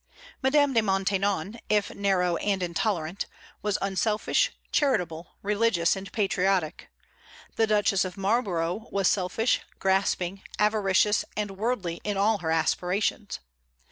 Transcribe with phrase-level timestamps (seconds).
[0.41, 3.27] Madame de Maintenon, if narrow and intolerant,
[3.61, 6.89] was unselfish, charitable, religious, and patriotic;
[7.55, 13.41] the Duchess of Marlborough was selfish, grasping, avaricious, and worldly in all her aspirations.